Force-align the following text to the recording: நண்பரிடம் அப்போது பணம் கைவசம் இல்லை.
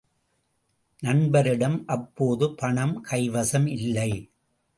நண்பரிடம் 1.03 1.83
அப்போது 1.85 2.55
பணம் 2.55 3.03
கைவசம் 3.09 3.67
இல்லை. 3.67 4.11